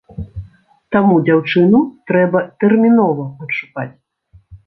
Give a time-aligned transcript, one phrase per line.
[0.95, 3.89] Таму дзяўчыну трэба тэрмінова адшукаць!